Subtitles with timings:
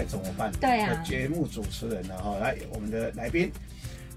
[0.00, 0.50] 该怎么办？
[0.58, 3.52] 对啊的节目主持人了哈，来我们的来宾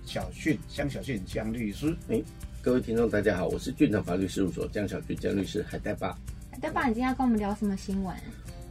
[0.05, 2.21] 小俊江小俊江律师，哎，
[2.61, 6.17] 各位听众大家好，我是俊腾法律事务所江小俊江律师海带爸。
[6.49, 8.15] 海带爸，你今天要跟我们聊什么新闻？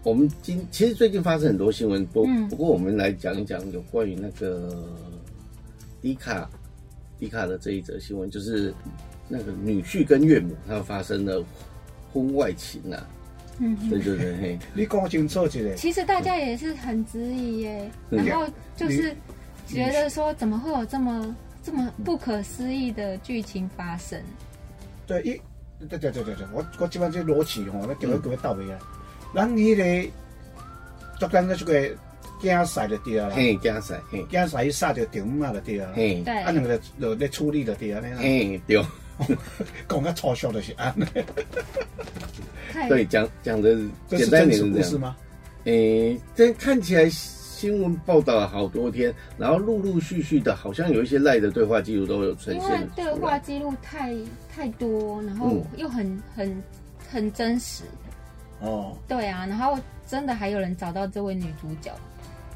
[0.04, 4.90] 我们今其实最近发生很多新闻，不、嗯不过我们来讲一讲有关于那个
[6.00, 6.48] 迪卡
[7.18, 8.72] 迪卡的这一则新闻，就是
[9.28, 11.44] 那个女婿跟岳母他们发生了
[12.10, 13.06] 婚外情、啊，
[13.64, 15.74] 嗯，对对对，嘿，你讲清楚一下。
[15.76, 18.44] 其实大家也是很质疑耶，嗯然后
[18.76, 19.14] 就是
[19.68, 24.20] 觉得说，怎么会有这么这么不可思议的剧情发生？
[25.06, 25.40] 对，一
[25.88, 28.78] 对对对对对，我我即摆这逻辑吼，我叫佢叫佢倒位啊。
[29.34, 30.10] 咱迄个
[31.20, 31.90] 昨天个这个
[32.40, 38.02] 竞赛就对啊啦，嘿，加赛，嘿，竞赛杀着丈母啊就对啊啦，嘿，对，啊两个就就咧处理就对啊。
[38.18, 38.84] 嘿，对，
[39.88, 41.04] 讲较粗俗就是安尼，
[42.72, 43.76] 太对，讲讲的
[44.08, 44.72] 简单真实一点是这样。
[44.72, 45.16] 故事吗？
[45.64, 53.12] 诶，这看起来新闻报道了好多天，然后陆陆续续的，好像有一些赖的对话记录都有呈因为现对。
[53.14, 54.12] 话记录太
[54.52, 56.62] 太多，然后嗯又很很
[57.08, 57.84] 很真实，
[58.60, 61.92] 哦，对啊，然后真的还有人找到这位女主角，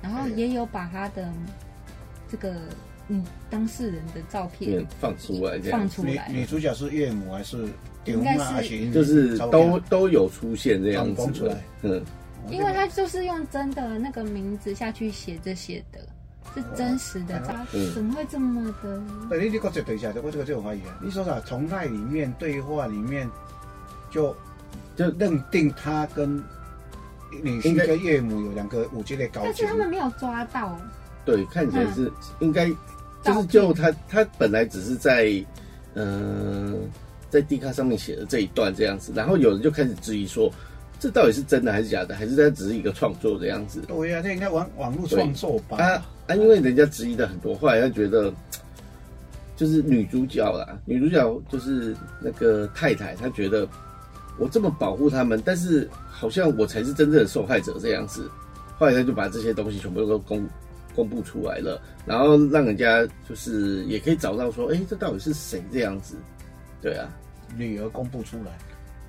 [0.02, 1.32] 然后也有把她的
[2.28, 2.52] 这个
[3.08, 5.80] 嗯当事人的照片片放出来这样。
[5.80, 7.68] 放出来，女主角是岳母还是？
[8.04, 8.90] 应该是。
[8.92, 11.16] 就是都都有出现这样子的。
[11.16, 12.00] 公出来，嗯，
[12.48, 15.98] 因为他就是用真的那个名字下去写这些的，
[16.54, 17.42] 是真实的
[17.92, 19.02] 怎么会这么的？
[19.28, 20.96] 对，你你给我等一下，我这个就有怀疑啊。
[21.02, 21.40] 你说啥？
[21.40, 23.28] 从那里面对话里面
[24.08, 24.32] 就
[24.94, 26.36] 就认定他跟
[27.42, 30.78] 女应该婿跟岳母有两个五级的高但是他们没有抓到，
[31.26, 32.10] 对，看起来是
[32.40, 32.70] 应该
[33.22, 35.30] 就是就他他本来只是在
[35.92, 36.78] 嗯、呃
[37.28, 40.50] 在 D 卡上面写的这一段这样子，然后有人就开始质疑说，
[41.00, 43.82] 这到底是真的还是假的，还是他只是一个创作这样子？
[43.88, 45.76] 对呀、啊，这应该网网络创作吧？
[45.76, 46.36] 啊啊！
[46.36, 48.32] 因为人家质疑的很多，后来他觉得，
[49.56, 53.68] 就是女主角啦，女主角就是那个太太，她觉得
[54.38, 58.30] 我这么保护他们，但是好像我才是真正的受害者这样子。
[58.78, 60.48] 后来他就把这些东西全部都公
[60.96, 66.16] 公布出来了，然后让人家就是也可以找到说，哎、这到底是谁这样子？
[66.80, 67.08] 对啊，
[67.56, 68.58] 女儿公布出来，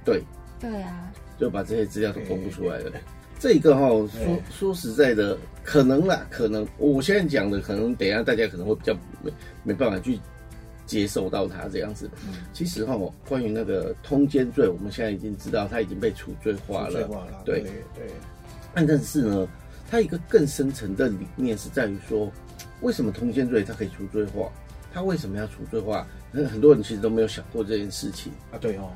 [0.03, 0.21] 对，
[0.59, 2.91] 对啊，就把这些资料都公布出来了。
[3.39, 8.93] 这一个哈、说说实在的，可能啦，可能我现在讲的，可能等一下大家可能会比较
[9.23, 9.31] 没
[9.63, 10.19] 没办法去
[10.87, 12.09] 接受到他这样子。
[12.25, 12.33] 嗯。
[12.51, 12.97] 其实哈、
[13.29, 16.91] 关于那个通奸罪，我们现在已经知道他已经被处罪化了。
[16.93, 17.61] 罪化了，对。
[17.61, 18.11] 对对，
[18.73, 19.47] 但但是呢，
[19.89, 22.31] 它一个更深层的理念是在于说，
[22.81, 24.49] 为什么通奸罪它可以除罪化？
[24.93, 26.05] 它为什么要除罪化？
[26.31, 28.31] 很很多人其实都没有想过这件事情。
[28.51, 28.89] 啊对哦，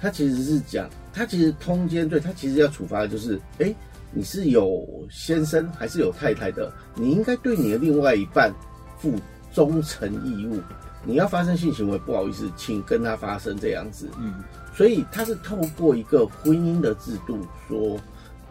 [0.00, 3.74] 他其实是讲，他其实通奸罪，他其实要处罚的就是，哎、
[4.12, 8.52] 你是有先生还是有太太的，你应该对你的另外一半
[8.98, 9.14] 负
[9.52, 10.60] 忠诚义务。
[11.04, 14.08] 你要发生性行为，不好意思，请跟他发生这样子。
[14.18, 14.34] 嗯，
[14.74, 17.98] 所以他是透过一个婚姻的制度说，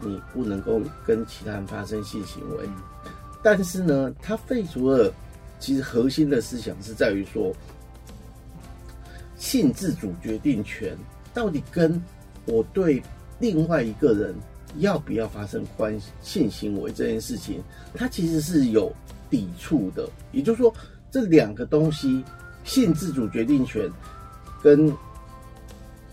[0.02, 2.68] 你不能够跟其他人发生性行为。
[3.42, 5.12] 但是呢，他废除了，
[5.58, 7.52] 其实核心的思想是在于说，
[9.36, 10.96] 性自主决定权
[11.32, 12.02] 到底跟
[12.44, 13.02] 我对
[13.38, 14.34] 另外一个人
[14.78, 17.62] 要不要发生关系性行为这件事情，
[17.94, 18.92] 它其实是有
[19.30, 20.08] 抵触的。
[20.32, 20.72] 也就是说，
[21.10, 22.22] 这两个东西，
[22.64, 23.90] 性自主决定权
[24.62, 24.94] 跟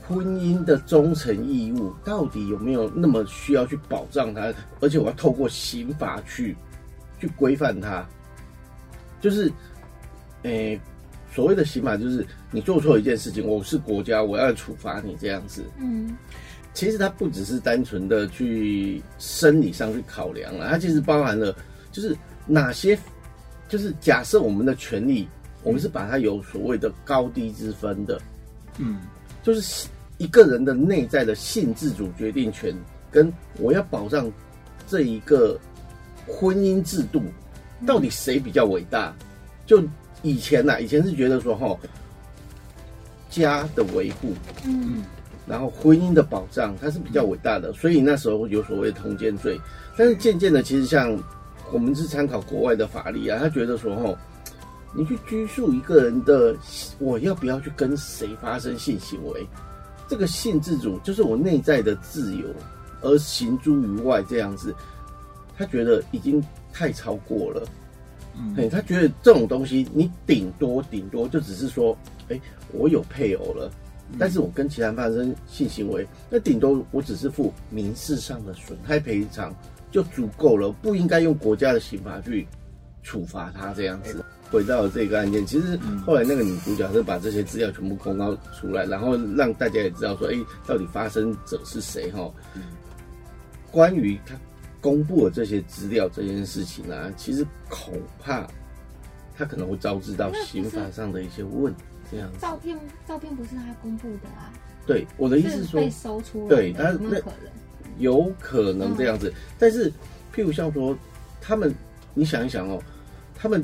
[0.08, 4.54] 婚姻的忠诚义务，到底有没有那么需要去保障它？
[4.80, 6.56] 而且我要透过刑法去
[7.20, 8.08] 去规范它，
[9.20, 9.52] 就是，
[10.44, 10.80] 诶、
[11.34, 15.64] 所谓的刑法就是你做错一件事情，我是国家，我要处罚你这样子。
[15.78, 16.18] 嗯，
[16.74, 21.54] 其实它不只是单纯的去生理上去考量了，它其实包含了
[21.92, 22.98] 就是哪些，
[23.68, 25.28] 就是假设我们的权利，
[25.64, 28.22] 我们是把它有所谓的高低之分的，
[28.78, 29.02] 嗯，
[29.44, 32.76] 就是一个人的内在的性自主决定权，
[33.12, 34.32] 跟我要保障
[34.88, 35.60] 这一个
[36.28, 37.22] 婚姻制度，
[37.86, 39.14] 到底谁比较伟大？
[39.66, 39.84] 就
[40.22, 41.78] 以前呐、以前是觉得说哈，
[43.30, 44.34] 家的维护，
[44.66, 45.04] 嗯，
[45.46, 49.60] 然后婚姻的保障，它是比较伟大的，所以那时候有所谓的通奸罪。
[49.96, 51.18] 但是渐渐的，其实像
[51.72, 54.18] 我们是参考国外的法律啊，他觉得说吼，
[54.96, 56.56] 你去拘束一个人的，
[56.98, 59.46] 我要不要去跟谁发生性行为，
[60.08, 62.48] 这个性自主就是我内在的自由，
[63.02, 64.74] 而行诸于外这样子，
[65.58, 67.68] 他觉得已经太超过了。
[68.40, 71.98] 嗯嘿，他觉得这种东西，你顶多顶多就只是说，
[72.30, 72.40] 哎、
[72.72, 73.72] 我有配偶了，
[74.20, 79.54] 但是我跟其他人发生性行为，那顶多我只是付民事上的损害赔偿，
[79.92, 82.48] 就足够了，不应该用国家的刑法去
[83.02, 84.24] 处罚他这样子。
[84.50, 90.36] 回到了这个案件，其实后来那个女主角是把这些资料全部公告出来，然后让大家也知道说，哎，
[90.66, 92.32] 到底发生者是谁哈。
[93.70, 94.36] 关于他
[94.80, 98.48] 公布了这些资料这件事情啊，其实恐怕
[99.36, 101.84] 他可能会招致到刑法上的一些问题。
[102.10, 104.54] 这样，照片照片不是他公布的啊？
[104.86, 107.52] 对，我的意思是说被搜出，对，他那可能
[108.00, 109.92] 有可能这样子，但是
[110.34, 110.98] 譬如像说
[111.42, 111.76] 他们，
[112.14, 112.82] 你想一想哦，
[113.36, 113.62] 他们。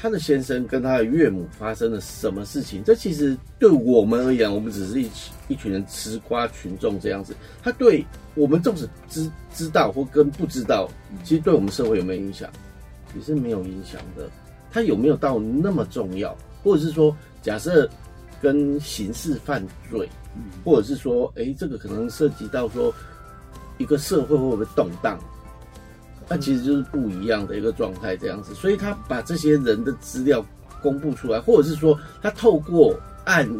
[0.00, 2.82] 他的先生跟他的岳母发生了什么事情？
[2.82, 5.10] 这其实对我们而言，我们只是一
[5.48, 7.34] 一群人吃瓜群众这样子。
[7.62, 8.02] 他对
[8.34, 10.88] 我们纵使知知道或跟不知道，
[11.22, 12.48] 其实对我们社会有没有影响，
[13.14, 14.26] 也是没有影响的。
[14.72, 16.34] 他有没有到那么重要？
[16.62, 17.86] 或者是说，假设
[18.40, 20.08] 跟刑事犯罪，
[20.64, 22.94] 或者是说，哎，这个可能涉及到说
[23.76, 25.18] 一个社会会不会动荡？
[26.30, 30.42] 那其实就是不一样的一个状态，这样子，所以他把这些人的资料
[30.80, 33.50] 公布出来，或者是说他透过暗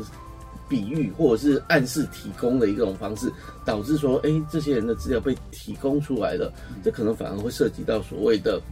[0.68, 3.28] 比喻或者是暗示提供的一种方式，
[3.64, 6.52] 导致说，哎，这些人的资料被提供出来了，
[6.84, 8.62] 这可能反而会涉及到所谓的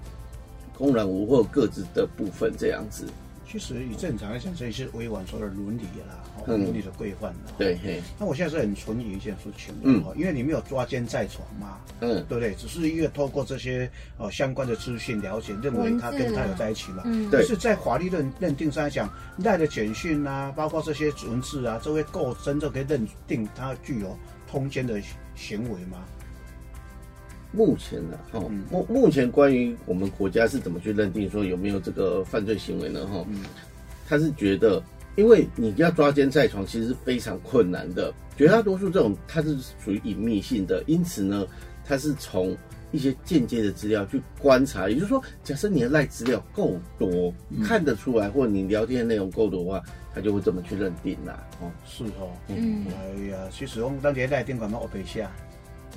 [0.77, 3.05] 公然无或各自的部分，这样子。
[3.51, 7.53] 其实以正常来讲，这是委婉说的伦理啦，伦理的规范啦。
[7.57, 12.55] 对，那我现在是很存疑一件事情，嗯，因为你没有抓奸在床嘛，嗯，对不对？
[12.55, 17.43] 只是因为透过这些呃相关的资讯了解，认为他跟他有在一起嘛，嗯，对。
[17.47, 19.09] 是在法律认认定上来讲，
[19.39, 24.15] 赖的简讯啊，包括这些文字啊，这会够真正可以认定他具有
[24.47, 25.01] 通奸的
[25.35, 26.05] 行为吗？
[27.51, 28.41] 目前呢，哈，
[28.71, 33.07] 目目前关于我们国家是怎么去认定说有没有这个犯罪行为呢？
[33.07, 33.25] 哈，
[34.07, 34.83] 他是觉得，
[35.17, 38.13] 因为你要抓奸在床，其实是非常困难的。
[38.37, 41.47] 绝大多数这种它是属于隐秘性的，因此呢，
[41.85, 42.57] 它是从
[42.93, 44.89] 一些间接的资料去观察。
[44.89, 47.35] 也就是说，假设你的赖资料够多，
[47.65, 49.83] 看得出来，或者你聊天的内容够多的话，
[50.15, 51.49] 他就会这么去认定啦。
[51.61, 55.31] 哦，是哦，嗯，哎呀，其实我们当年赖电管嘛，我背下。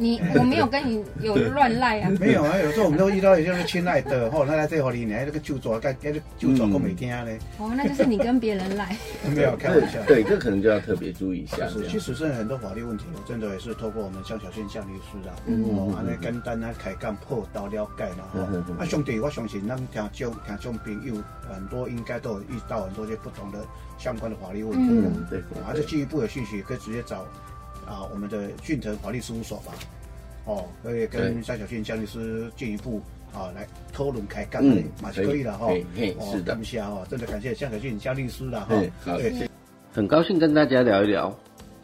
[0.01, 7.31] 你我没有跟你有乱赖啊， 没有啊，有时候我们都遇到一些亲爱的，吼，他在这里，你还那个就抓，该该就抓过每天呢。
[7.59, 8.95] 哦，那就是你跟别人赖。
[9.35, 11.67] 没有开玩笑， 对，这可能就要特别注意一下。
[11.67, 18.39] 是，其实是很多法律问题，真的也是透过我们江小俊江律师啊，哦，安尼简单啊开讲破到了解了哈。
[18.79, 21.13] 啊，兄弟，我相信咱听众听众朋友
[21.47, 23.59] 很多应该都有遇到很多些不同的
[23.99, 24.87] 相关的法律问题。
[24.89, 25.43] 嗯，对。
[25.63, 27.23] 还是进一步的讯息可以直接找。
[27.87, 29.73] 啊，我们的俊腾法律事务所吧，
[30.45, 33.01] 哦，可以跟夏小俊江律师进一步
[33.33, 35.67] 啊来讨论开干的，马是可以了哈。
[36.31, 38.75] 是的，感谢哈，真的感谢夏小俊江律师了哈。
[39.05, 39.17] 好，
[39.93, 41.35] 很高兴跟大家聊一聊，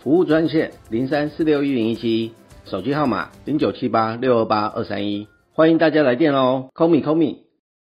[0.01, 2.31] 服务专线零三四六一零一七，
[2.65, 7.46] 手机号码零九七八六二八二三一，欢迎大家来电哦，call me call me。